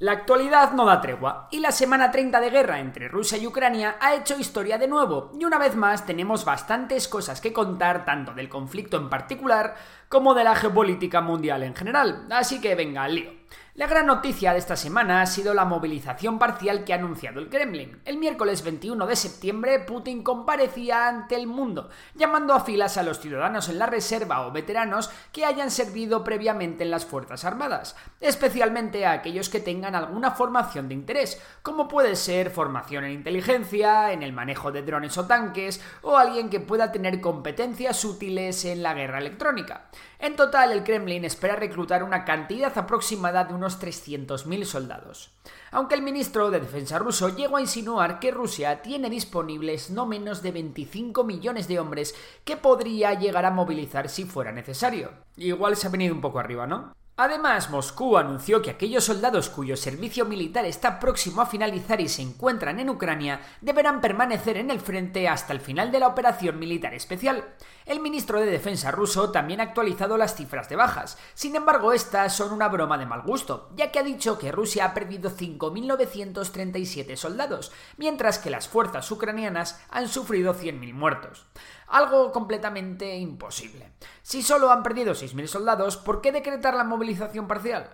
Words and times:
La 0.00 0.12
actualidad 0.12 0.72
no 0.72 0.86
da 0.86 1.02
tregua 1.02 1.46
y 1.50 1.60
la 1.60 1.72
semana 1.72 2.10
30 2.10 2.40
de 2.40 2.48
guerra 2.48 2.80
entre 2.80 3.06
Rusia 3.06 3.36
y 3.36 3.46
Ucrania 3.46 3.96
ha 4.00 4.14
hecho 4.14 4.38
historia 4.38 4.78
de 4.78 4.88
nuevo 4.88 5.30
y 5.38 5.44
una 5.44 5.58
vez 5.58 5.76
más 5.76 6.06
tenemos 6.06 6.46
bastantes 6.46 7.06
cosas 7.06 7.42
que 7.42 7.52
contar 7.52 8.06
tanto 8.06 8.32
del 8.32 8.48
conflicto 8.48 8.96
en 8.96 9.10
particular 9.10 9.74
como 10.08 10.32
de 10.32 10.44
la 10.44 10.54
geopolítica 10.54 11.20
mundial 11.20 11.64
en 11.64 11.74
general. 11.74 12.26
Así 12.30 12.62
que 12.62 12.74
venga, 12.74 13.02
al 13.02 13.14
lío. 13.14 13.39
La 13.74 13.86
gran 13.86 14.06
noticia 14.06 14.52
de 14.52 14.58
esta 14.58 14.76
semana 14.76 15.22
ha 15.22 15.26
sido 15.26 15.54
la 15.54 15.64
movilización 15.64 16.38
parcial 16.38 16.84
que 16.84 16.92
ha 16.92 16.96
anunciado 16.96 17.40
el 17.40 17.48
Kremlin. 17.48 18.00
El 18.04 18.18
miércoles 18.18 18.62
21 18.62 19.06
de 19.06 19.16
septiembre, 19.16 19.78
Putin 19.78 20.22
comparecía 20.22 21.08
ante 21.08 21.36
el 21.36 21.46
mundo, 21.46 21.88
llamando 22.14 22.52
a 22.52 22.60
filas 22.60 22.98
a 22.98 23.02
los 23.02 23.20
ciudadanos 23.20 23.68
en 23.68 23.78
la 23.78 23.86
reserva 23.86 24.46
o 24.46 24.52
veteranos 24.52 25.10
que 25.32 25.44
hayan 25.44 25.70
servido 25.70 26.24
previamente 26.24 26.84
en 26.84 26.90
las 26.90 27.06
Fuerzas 27.06 27.44
Armadas, 27.44 27.96
especialmente 28.20 29.06
a 29.06 29.12
aquellos 29.12 29.48
que 29.48 29.60
tengan 29.60 29.94
alguna 29.94 30.32
formación 30.32 30.88
de 30.88 30.94
interés, 30.94 31.40
como 31.62 31.88
puede 31.88 32.16
ser 32.16 32.50
formación 32.50 33.04
en 33.04 33.12
inteligencia, 33.12 34.12
en 34.12 34.22
el 34.22 34.32
manejo 34.32 34.72
de 34.72 34.82
drones 34.82 35.16
o 35.16 35.26
tanques, 35.26 35.80
o 36.02 36.18
alguien 36.18 36.50
que 36.50 36.60
pueda 36.60 36.92
tener 36.92 37.20
competencias 37.20 38.04
útiles 38.04 38.64
en 38.64 38.82
la 38.82 38.94
guerra 38.94 39.18
electrónica. 39.18 39.86
En 40.18 40.36
total, 40.36 40.72
el 40.72 40.84
Kremlin 40.84 41.24
espera 41.24 41.56
reclutar 41.56 42.02
una 42.02 42.26
cantidad 42.26 42.76
aproximada 42.76 43.39
de 43.44 43.54
unos 43.54 43.80
300.000 43.80 44.64
soldados. 44.64 45.30
Aunque 45.70 45.94
el 45.94 46.02
ministro 46.02 46.50
de 46.50 46.60
Defensa 46.60 46.98
ruso 46.98 47.28
llegó 47.28 47.56
a 47.56 47.60
insinuar 47.60 48.20
que 48.20 48.30
Rusia 48.30 48.82
tiene 48.82 49.10
disponibles 49.10 49.90
no 49.90 50.06
menos 50.06 50.42
de 50.42 50.52
25 50.52 51.24
millones 51.24 51.68
de 51.68 51.78
hombres 51.78 52.14
que 52.44 52.56
podría 52.56 53.14
llegar 53.14 53.46
a 53.46 53.50
movilizar 53.50 54.08
si 54.08 54.24
fuera 54.24 54.52
necesario. 54.52 55.10
Igual 55.36 55.76
se 55.76 55.86
ha 55.86 55.90
venido 55.90 56.14
un 56.14 56.20
poco 56.20 56.38
arriba, 56.38 56.66
¿no? 56.66 56.92
Además, 57.22 57.68
Moscú 57.68 58.16
anunció 58.16 58.62
que 58.62 58.70
aquellos 58.70 59.04
soldados 59.04 59.50
cuyo 59.50 59.76
servicio 59.76 60.24
militar 60.24 60.64
está 60.64 60.98
próximo 60.98 61.42
a 61.42 61.46
finalizar 61.46 62.00
y 62.00 62.08
se 62.08 62.22
encuentran 62.22 62.80
en 62.80 62.88
Ucrania 62.88 63.42
deberán 63.60 64.00
permanecer 64.00 64.56
en 64.56 64.70
el 64.70 64.80
frente 64.80 65.28
hasta 65.28 65.52
el 65.52 65.60
final 65.60 65.92
de 65.92 66.00
la 66.00 66.08
operación 66.08 66.58
militar 66.58 66.94
especial. 66.94 67.44
El 67.84 68.00
ministro 68.00 68.40
de 68.40 68.46
Defensa 68.46 68.90
ruso 68.90 69.30
también 69.32 69.60
ha 69.60 69.64
actualizado 69.64 70.16
las 70.16 70.34
cifras 70.34 70.70
de 70.70 70.76
bajas. 70.76 71.18
Sin 71.34 71.56
embargo, 71.56 71.92
estas 71.92 72.34
son 72.34 72.54
una 72.54 72.68
broma 72.68 72.96
de 72.96 73.04
mal 73.04 73.20
gusto, 73.20 73.68
ya 73.76 73.92
que 73.92 73.98
ha 73.98 74.02
dicho 74.02 74.38
que 74.38 74.50
Rusia 74.50 74.86
ha 74.86 74.94
perdido 74.94 75.30
5.937 75.30 77.16
soldados, 77.16 77.70
mientras 77.98 78.38
que 78.38 78.48
las 78.48 78.66
fuerzas 78.66 79.10
ucranianas 79.10 79.78
han 79.90 80.08
sufrido 80.08 80.54
100.000 80.54 80.94
muertos 80.94 81.44
algo 81.90 82.32
completamente 82.32 83.16
imposible. 83.16 83.92
Si 84.22 84.42
solo 84.42 84.70
han 84.70 84.82
perdido 84.82 85.12
6.000 85.12 85.46
soldados, 85.46 85.96
¿por 85.96 86.20
qué 86.20 86.32
decretar 86.32 86.74
la 86.74 86.84
movilización 86.84 87.46
parcial? 87.46 87.90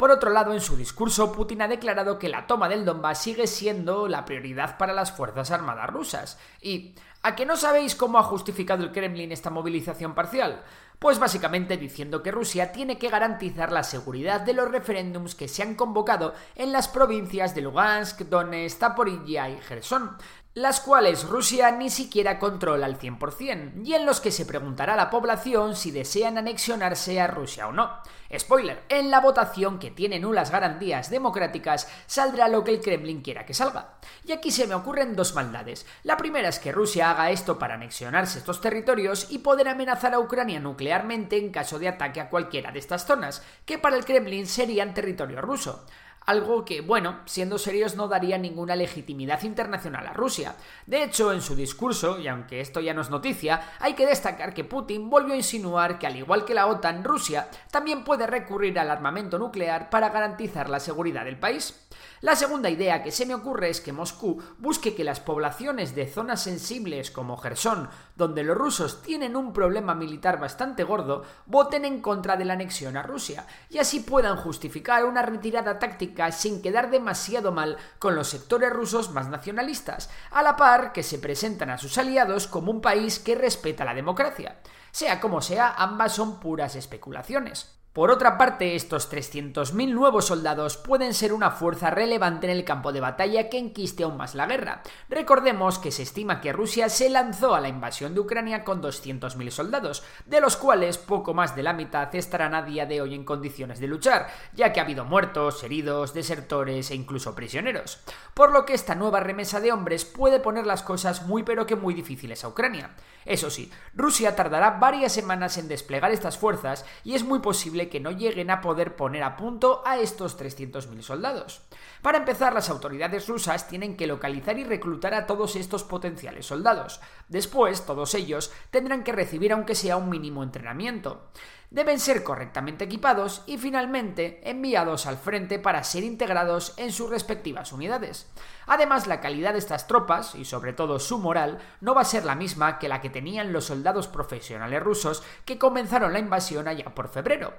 Por 0.00 0.10
otro 0.10 0.30
lado, 0.30 0.54
en 0.54 0.62
su 0.62 0.78
discurso, 0.78 1.30
Putin 1.30 1.60
ha 1.60 1.68
declarado 1.68 2.18
que 2.18 2.30
la 2.30 2.46
toma 2.46 2.70
del 2.70 2.86
Donbass 2.86 3.18
sigue 3.18 3.46
siendo 3.46 4.08
la 4.08 4.24
prioridad 4.24 4.78
para 4.78 4.94
las 4.94 5.12
Fuerzas 5.12 5.50
Armadas 5.50 5.90
rusas. 5.90 6.38
¿Y 6.62 6.94
a 7.22 7.36
qué 7.36 7.44
no 7.44 7.54
sabéis 7.54 7.94
cómo 7.94 8.18
ha 8.18 8.22
justificado 8.22 8.82
el 8.82 8.92
Kremlin 8.92 9.30
esta 9.30 9.50
movilización 9.50 10.14
parcial? 10.14 10.62
Pues 10.98 11.18
básicamente 11.18 11.76
diciendo 11.76 12.22
que 12.22 12.30
Rusia 12.30 12.72
tiene 12.72 12.98
que 12.98 13.10
garantizar 13.10 13.72
la 13.72 13.82
seguridad 13.82 14.40
de 14.40 14.54
los 14.54 14.70
referéndums 14.70 15.34
que 15.34 15.48
se 15.48 15.62
han 15.62 15.74
convocado 15.74 16.32
en 16.56 16.72
las 16.72 16.88
provincias 16.88 17.54
de 17.54 17.60
Lugansk, 17.60 18.20
Donetsk, 18.20 18.78
Zaporizhia 18.78 19.50
y 19.50 19.60
Gerson, 19.60 20.16
las 20.54 20.80
cuales 20.80 21.28
Rusia 21.28 21.70
ni 21.70 21.90
siquiera 21.90 22.40
controla 22.40 22.86
al 22.86 22.98
100%, 22.98 23.86
y 23.86 23.94
en 23.94 24.04
los 24.04 24.20
que 24.20 24.32
se 24.32 24.44
preguntará 24.44 24.94
a 24.94 24.96
la 24.96 25.08
población 25.08 25.76
si 25.76 25.92
desean 25.92 26.38
anexionarse 26.38 27.20
a 27.20 27.28
Rusia 27.28 27.68
o 27.68 27.72
no. 27.72 28.00
Spoiler, 28.36 28.82
en 28.88 29.12
la 29.12 29.20
votación 29.20 29.78
que 29.78 29.92
tiene 29.92 30.18
nulas 30.18 30.50
garantías 30.50 31.08
democráticas 31.08 31.88
saldrá 32.06 32.48
lo 32.48 32.64
que 32.64 32.72
el 32.72 32.80
Kremlin 32.80 33.22
quiera 33.22 33.46
que 33.46 33.54
salga. 33.54 33.94
Y 34.24 34.32
aquí 34.32 34.50
se 34.50 34.66
me 34.66 34.74
ocurren 34.74 35.14
dos 35.14 35.34
maldades. 35.34 35.86
La 36.02 36.16
primera 36.16 36.48
es 36.48 36.58
que 36.58 36.72
Rusia 36.72 37.10
haga 37.10 37.30
esto 37.30 37.58
para 37.58 37.74
anexionarse 37.74 38.38
estos 38.38 38.60
territorios 38.60 39.28
y 39.30 39.38
poder 39.38 39.68
amenazar 39.68 40.14
a 40.14 40.20
Ucrania 40.20 40.58
nuclearmente 40.58 41.38
en 41.38 41.50
caso 41.50 41.78
de 41.78 41.88
ataque 41.88 42.20
a 42.20 42.28
cualquiera 42.28 42.72
de 42.72 42.80
estas 42.80 43.06
zonas, 43.06 43.42
que 43.64 43.78
para 43.78 43.96
el 43.96 44.04
Kremlin 44.04 44.46
serían 44.46 44.94
territorio 44.94 45.40
ruso 45.40 45.86
algo 46.30 46.64
que, 46.64 46.80
bueno, 46.80 47.18
siendo 47.26 47.58
serios 47.58 47.96
no 47.96 48.06
daría 48.06 48.38
ninguna 48.38 48.76
legitimidad 48.76 49.42
internacional 49.42 50.06
a 50.06 50.12
Rusia. 50.12 50.54
De 50.86 51.02
hecho, 51.02 51.32
en 51.32 51.42
su 51.42 51.56
discurso, 51.56 52.20
y 52.20 52.28
aunque 52.28 52.60
esto 52.60 52.80
ya 52.80 52.94
no 52.94 53.02
es 53.02 53.10
noticia, 53.10 53.74
hay 53.80 53.94
que 53.94 54.06
destacar 54.06 54.54
que 54.54 54.64
Putin 54.64 55.10
volvió 55.10 55.34
a 55.34 55.38
insinuar 55.38 55.98
que 55.98 56.06
al 56.06 56.16
igual 56.16 56.44
que 56.44 56.54
la 56.54 56.68
OTAN, 56.68 57.02
Rusia 57.02 57.48
también 57.70 58.04
puede 58.04 58.28
recurrir 58.28 58.78
al 58.78 58.90
armamento 58.90 59.38
nuclear 59.38 59.90
para 59.90 60.10
garantizar 60.10 60.70
la 60.70 60.78
seguridad 60.78 61.24
del 61.24 61.38
país. 61.38 61.88
La 62.22 62.36
segunda 62.36 62.68
idea 62.68 63.02
que 63.02 63.12
se 63.12 63.24
me 63.24 63.34
ocurre 63.34 63.70
es 63.70 63.80
que 63.80 63.94
Moscú 63.94 64.42
busque 64.58 64.94
que 64.94 65.04
las 65.04 65.20
poblaciones 65.20 65.94
de 65.94 66.06
zonas 66.06 66.42
sensibles 66.42 67.10
como 67.10 67.38
Gerson, 67.38 67.88
donde 68.14 68.44
los 68.44 68.58
rusos 68.58 69.00
tienen 69.00 69.36
un 69.36 69.54
problema 69.54 69.94
militar 69.94 70.38
bastante 70.38 70.84
gordo, 70.84 71.24
voten 71.46 71.86
en 71.86 72.02
contra 72.02 72.36
de 72.36 72.44
la 72.44 72.52
anexión 72.52 72.98
a 72.98 73.02
Rusia 73.02 73.46
y 73.70 73.78
así 73.78 74.00
puedan 74.00 74.36
justificar 74.36 75.06
una 75.06 75.22
retirada 75.22 75.78
táctica 75.78 76.19
sin 76.30 76.62
quedar 76.62 76.90
demasiado 76.90 77.52
mal 77.52 77.78
con 77.98 78.14
los 78.14 78.28
sectores 78.28 78.70
rusos 78.70 79.10
más 79.10 79.28
nacionalistas, 79.28 80.10
a 80.30 80.42
la 80.42 80.56
par 80.56 80.92
que 80.92 81.02
se 81.02 81.18
presentan 81.18 81.70
a 81.70 81.78
sus 81.78 81.96
aliados 81.98 82.46
como 82.46 82.70
un 82.70 82.80
país 82.80 83.18
que 83.18 83.34
respeta 83.34 83.84
la 83.84 83.94
democracia. 83.94 84.60
Sea 84.92 85.20
como 85.20 85.40
sea, 85.40 85.74
ambas 85.76 86.12
son 86.12 86.40
puras 86.40 86.76
especulaciones. 86.76 87.79
Por 87.92 88.12
otra 88.12 88.38
parte, 88.38 88.76
estos 88.76 89.10
300.000 89.10 89.92
nuevos 89.92 90.26
soldados 90.26 90.76
pueden 90.76 91.12
ser 91.12 91.32
una 91.32 91.50
fuerza 91.50 91.90
relevante 91.90 92.46
en 92.46 92.56
el 92.56 92.64
campo 92.64 92.92
de 92.92 93.00
batalla 93.00 93.48
que 93.48 93.58
enquiste 93.58 94.04
aún 94.04 94.16
más 94.16 94.36
la 94.36 94.46
guerra. 94.46 94.82
Recordemos 95.08 95.80
que 95.80 95.90
se 95.90 96.04
estima 96.04 96.40
que 96.40 96.52
Rusia 96.52 96.88
se 96.88 97.10
lanzó 97.10 97.52
a 97.56 97.60
la 97.60 97.68
invasión 97.68 98.14
de 98.14 98.20
Ucrania 98.20 98.62
con 98.62 98.80
200.000 98.80 99.50
soldados, 99.50 100.04
de 100.24 100.40
los 100.40 100.56
cuales 100.56 100.98
poco 100.98 101.34
más 101.34 101.56
de 101.56 101.64
la 101.64 101.72
mitad 101.72 102.14
estarán 102.14 102.54
a 102.54 102.62
día 102.62 102.86
de 102.86 103.00
hoy 103.00 103.12
en 103.12 103.24
condiciones 103.24 103.80
de 103.80 103.88
luchar, 103.88 104.28
ya 104.54 104.72
que 104.72 104.78
ha 104.78 104.84
habido 104.84 105.04
muertos, 105.04 105.64
heridos, 105.64 106.14
desertores 106.14 106.92
e 106.92 106.94
incluso 106.94 107.34
prisioneros. 107.34 107.98
Por 108.34 108.52
lo 108.52 108.66
que 108.66 108.74
esta 108.74 108.94
nueva 108.94 109.18
remesa 109.18 109.58
de 109.58 109.72
hombres 109.72 110.04
puede 110.04 110.38
poner 110.38 110.64
las 110.64 110.84
cosas 110.84 111.26
muy 111.26 111.42
pero 111.42 111.66
que 111.66 111.74
muy 111.74 111.94
difíciles 111.94 112.44
a 112.44 112.48
Ucrania. 112.48 112.94
Eso 113.24 113.50
sí, 113.50 113.70
Rusia 113.94 114.36
tardará 114.36 114.78
varias 114.78 115.12
semanas 115.12 115.58
en 115.58 115.66
desplegar 115.66 116.12
estas 116.12 116.38
fuerzas 116.38 116.86
y 117.02 117.14
es 117.14 117.24
muy 117.24 117.40
posible 117.40 117.79
que 117.88 118.00
no 118.00 118.10
lleguen 118.10 118.50
a 118.50 118.60
poder 118.60 118.96
poner 118.96 119.22
a 119.22 119.36
punto 119.36 119.82
a 119.84 119.98
estos 119.98 120.38
300.000 120.38 121.02
soldados. 121.02 121.62
Para 122.02 122.18
empezar, 122.18 122.52
las 122.52 122.70
autoridades 122.70 123.28
rusas 123.28 123.68
tienen 123.68 123.96
que 123.96 124.06
localizar 124.06 124.58
y 124.58 124.64
reclutar 124.64 125.14
a 125.14 125.26
todos 125.26 125.56
estos 125.56 125.84
potenciales 125.84 126.46
soldados. 126.46 127.00
Después, 127.28 127.86
todos 127.86 128.14
ellos 128.14 128.52
tendrán 128.70 129.04
que 129.04 129.12
recibir 129.12 129.52
aunque 129.52 129.74
sea 129.74 129.96
un 129.96 130.10
mínimo 130.10 130.42
entrenamiento 130.42 131.30
deben 131.70 132.00
ser 132.00 132.24
correctamente 132.24 132.84
equipados 132.84 133.42
y 133.46 133.56
finalmente 133.58 134.40
enviados 134.48 135.06
al 135.06 135.16
frente 135.16 135.58
para 135.58 135.84
ser 135.84 136.04
integrados 136.04 136.74
en 136.76 136.92
sus 136.92 137.08
respectivas 137.08 137.72
unidades. 137.72 138.28
Además, 138.66 139.06
la 139.06 139.20
calidad 139.20 139.52
de 139.52 139.60
estas 139.60 139.86
tropas, 139.86 140.34
y 140.34 140.44
sobre 140.44 140.72
todo 140.72 140.98
su 140.98 141.18
moral, 141.18 141.58
no 141.80 141.94
va 141.94 142.02
a 142.02 142.04
ser 142.04 142.24
la 142.24 142.34
misma 142.34 142.78
que 142.78 142.88
la 142.88 143.00
que 143.00 143.10
tenían 143.10 143.52
los 143.52 143.66
soldados 143.66 144.08
profesionales 144.08 144.82
rusos 144.82 145.22
que 145.44 145.58
comenzaron 145.58 146.12
la 146.12 146.18
invasión 146.18 146.68
allá 146.68 146.94
por 146.94 147.08
febrero. 147.08 147.54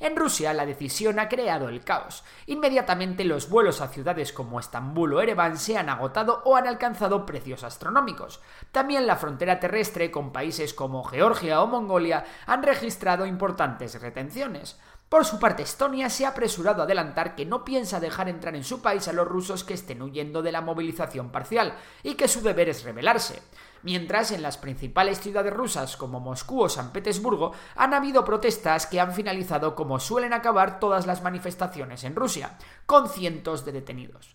En 0.00 0.16
Rusia 0.16 0.52
la 0.52 0.66
decisión 0.66 1.18
ha 1.18 1.28
creado 1.28 1.68
el 1.68 1.84
caos. 1.84 2.24
Inmediatamente 2.46 3.24
los 3.24 3.48
vuelos 3.48 3.80
a 3.80 3.88
ciudades 3.88 4.32
como 4.32 4.58
Estambul 4.60 5.14
o 5.14 5.20
Ereván 5.20 5.56
se 5.56 5.76
han 5.76 5.88
agotado 5.88 6.42
o 6.44 6.56
han 6.56 6.66
alcanzado 6.66 7.26
precios 7.26 7.64
astronómicos. 7.64 8.40
También 8.72 9.06
la 9.06 9.16
frontera 9.16 9.60
terrestre 9.60 10.10
con 10.10 10.32
países 10.32 10.74
como 10.74 11.04
Georgia 11.04 11.62
o 11.62 11.66
Mongolia 11.66 12.24
han 12.46 12.62
registrado 12.62 13.26
importantes 13.26 14.00
retenciones. 14.00 14.78
Por 15.14 15.24
su 15.24 15.38
parte, 15.38 15.62
Estonia 15.62 16.10
se 16.10 16.26
ha 16.26 16.30
apresurado 16.30 16.82
a 16.82 16.86
adelantar 16.86 17.36
que 17.36 17.46
no 17.46 17.64
piensa 17.64 18.00
dejar 18.00 18.28
entrar 18.28 18.56
en 18.56 18.64
su 18.64 18.82
país 18.82 19.06
a 19.06 19.12
los 19.12 19.28
rusos 19.28 19.62
que 19.62 19.74
estén 19.74 20.02
huyendo 20.02 20.42
de 20.42 20.50
la 20.50 20.60
movilización 20.60 21.30
parcial 21.30 21.76
y 22.02 22.14
que 22.14 22.26
su 22.26 22.42
deber 22.42 22.68
es 22.68 22.82
rebelarse. 22.82 23.40
Mientras 23.84 24.32
en 24.32 24.42
las 24.42 24.58
principales 24.58 25.20
ciudades 25.20 25.54
rusas 25.54 25.96
como 25.96 26.18
Moscú 26.18 26.64
o 26.64 26.68
San 26.68 26.90
Petersburgo 26.90 27.52
han 27.76 27.94
habido 27.94 28.24
protestas 28.24 28.88
que 28.88 28.98
han 28.98 29.14
finalizado 29.14 29.76
como 29.76 30.00
suelen 30.00 30.32
acabar 30.32 30.80
todas 30.80 31.06
las 31.06 31.22
manifestaciones 31.22 32.02
en 32.02 32.16
Rusia, 32.16 32.58
con 32.84 33.08
cientos 33.08 33.64
de 33.64 33.70
detenidos. 33.70 34.34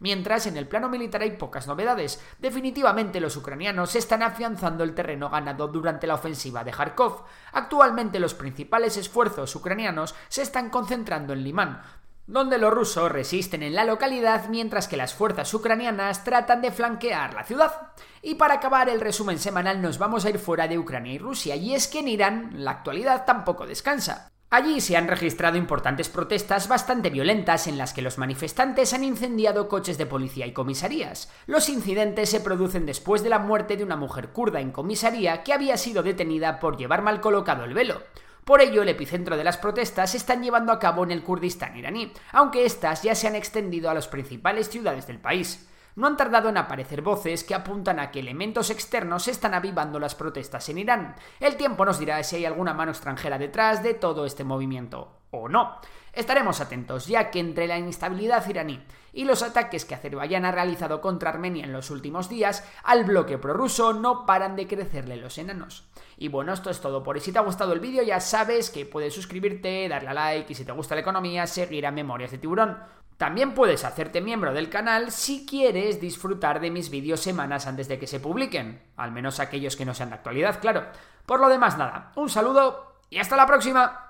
Mientras 0.00 0.46
en 0.46 0.56
el 0.56 0.66
plano 0.66 0.88
militar 0.88 1.20
hay 1.20 1.32
pocas 1.32 1.66
novedades. 1.66 2.24
Definitivamente 2.38 3.20
los 3.20 3.36
ucranianos 3.36 3.94
están 3.94 4.22
afianzando 4.22 4.82
el 4.82 4.94
terreno 4.94 5.28
ganado 5.28 5.68
durante 5.68 6.06
la 6.06 6.14
ofensiva 6.14 6.64
de 6.64 6.72
Kharkov. 6.72 7.24
Actualmente 7.52 8.18
los 8.18 8.32
principales 8.32 8.96
esfuerzos 8.96 9.54
ucranianos 9.54 10.14
se 10.28 10.40
están 10.40 10.70
concentrando 10.70 11.34
en 11.34 11.44
Limán, 11.44 11.82
donde 12.26 12.56
los 12.56 12.72
rusos 12.72 13.12
resisten 13.12 13.62
en 13.62 13.74
la 13.74 13.84
localidad 13.84 14.48
mientras 14.48 14.88
que 14.88 14.96
las 14.96 15.12
fuerzas 15.12 15.52
ucranianas 15.52 16.24
tratan 16.24 16.62
de 16.62 16.72
flanquear 16.72 17.34
la 17.34 17.44
ciudad. 17.44 17.92
Y 18.22 18.36
para 18.36 18.54
acabar 18.54 18.88
el 18.88 19.00
resumen 19.00 19.38
semanal 19.38 19.82
nos 19.82 19.98
vamos 19.98 20.24
a 20.24 20.30
ir 20.30 20.38
fuera 20.38 20.66
de 20.66 20.78
Ucrania 20.78 21.12
y 21.12 21.18
Rusia, 21.18 21.56
y 21.56 21.74
es 21.74 21.88
que 21.88 21.98
en 21.98 22.08
Irán 22.08 22.50
la 22.54 22.70
actualidad 22.70 23.26
tampoco 23.26 23.66
descansa. 23.66 24.30
Allí 24.52 24.80
se 24.80 24.96
han 24.96 25.06
registrado 25.06 25.56
importantes 25.56 26.08
protestas 26.08 26.66
bastante 26.66 27.08
violentas 27.08 27.68
en 27.68 27.78
las 27.78 27.94
que 27.94 28.02
los 28.02 28.18
manifestantes 28.18 28.92
han 28.92 29.04
incendiado 29.04 29.68
coches 29.68 29.96
de 29.96 30.06
policía 30.06 30.44
y 30.44 30.52
comisarías. 30.52 31.30
Los 31.46 31.68
incidentes 31.68 32.30
se 32.30 32.40
producen 32.40 32.84
después 32.84 33.22
de 33.22 33.28
la 33.28 33.38
muerte 33.38 33.76
de 33.76 33.84
una 33.84 33.94
mujer 33.94 34.30
kurda 34.30 34.60
en 34.60 34.72
comisaría 34.72 35.44
que 35.44 35.52
había 35.52 35.76
sido 35.76 36.02
detenida 36.02 36.58
por 36.58 36.76
llevar 36.76 37.02
mal 37.02 37.20
colocado 37.20 37.62
el 37.62 37.74
velo. 37.74 38.02
Por 38.44 38.60
ello, 38.60 38.82
el 38.82 38.88
epicentro 38.88 39.36
de 39.36 39.44
las 39.44 39.56
protestas 39.56 40.10
se 40.10 40.16
están 40.16 40.42
llevando 40.42 40.72
a 40.72 40.80
cabo 40.80 41.04
en 41.04 41.12
el 41.12 41.22
Kurdistán 41.22 41.76
iraní, 41.76 42.12
aunque 42.32 42.64
éstas 42.64 43.04
ya 43.04 43.14
se 43.14 43.28
han 43.28 43.36
extendido 43.36 43.88
a 43.88 43.94
las 43.94 44.08
principales 44.08 44.68
ciudades 44.68 45.06
del 45.06 45.20
país 45.20 45.68
no 46.00 46.06
han 46.06 46.16
tardado 46.16 46.48
en 46.48 46.56
aparecer 46.56 47.02
voces 47.02 47.44
que 47.44 47.54
apuntan 47.54 48.00
a 48.00 48.10
que 48.10 48.20
elementos 48.20 48.70
externos 48.70 49.28
están 49.28 49.52
avivando 49.52 50.00
las 50.00 50.14
protestas 50.14 50.66
en 50.70 50.78
Irán. 50.78 51.14
El 51.38 51.56
tiempo 51.56 51.84
nos 51.84 51.98
dirá 51.98 52.22
si 52.22 52.36
hay 52.36 52.46
alguna 52.46 52.72
mano 52.72 52.90
extranjera 52.90 53.36
detrás 53.36 53.82
de 53.82 53.92
todo 53.92 54.24
este 54.24 54.42
movimiento, 54.42 55.19
o 55.30 55.48
no. 55.48 55.78
Estaremos 56.12 56.60
atentos, 56.60 57.06
ya 57.06 57.30
que 57.30 57.38
entre 57.38 57.68
la 57.68 57.78
inestabilidad 57.78 58.48
iraní 58.48 58.82
y 59.12 59.24
los 59.24 59.42
ataques 59.42 59.84
que 59.84 59.94
Azerbaiyán 59.94 60.44
ha 60.44 60.52
realizado 60.52 61.00
contra 61.00 61.30
Armenia 61.30 61.64
en 61.64 61.72
los 61.72 61.90
últimos 61.90 62.28
días, 62.28 62.64
al 62.82 63.04
bloque 63.04 63.38
prorruso 63.38 63.92
no 63.92 64.26
paran 64.26 64.56
de 64.56 64.66
crecerle 64.66 65.16
los 65.16 65.38
enanos. 65.38 65.88
Y 66.16 66.28
bueno, 66.28 66.52
esto 66.52 66.70
es 66.70 66.80
todo 66.80 67.02
por 67.02 67.16
hoy. 67.16 67.20
Si 67.20 67.32
te 67.32 67.38
ha 67.38 67.42
gustado 67.42 67.72
el 67.72 67.80
vídeo, 67.80 68.02
ya 68.02 68.20
sabes 68.20 68.70
que 68.70 68.86
puedes 68.86 69.14
suscribirte, 69.14 69.88
darle 69.88 70.10
a 70.10 70.14
like 70.14 70.52
y 70.52 70.54
si 70.54 70.64
te 70.64 70.72
gusta 70.72 70.94
la 70.94 71.00
economía, 71.00 71.46
seguir 71.46 71.86
a 71.86 71.90
Memorias 71.90 72.32
de 72.32 72.38
Tiburón. 72.38 72.78
También 73.16 73.54
puedes 73.54 73.84
hacerte 73.84 74.20
miembro 74.20 74.52
del 74.52 74.70
canal 74.70 75.10
si 75.10 75.44
quieres 75.44 76.00
disfrutar 76.00 76.58
de 76.60 76.70
mis 76.70 76.90
vídeos 76.90 77.20
semanas 77.20 77.66
antes 77.66 77.86
de 77.86 77.98
que 77.98 78.06
se 78.06 78.18
publiquen, 78.18 78.82
al 78.96 79.12
menos 79.12 79.40
aquellos 79.40 79.76
que 79.76 79.84
no 79.84 79.94
sean 79.94 80.08
de 80.08 80.14
actualidad, 80.16 80.58
claro. 80.58 80.86
Por 81.26 81.38
lo 81.38 81.48
demás, 81.50 81.76
nada, 81.76 82.12
un 82.16 82.30
saludo 82.30 82.96
y 83.10 83.18
hasta 83.18 83.36
la 83.36 83.46
próxima. 83.46 84.09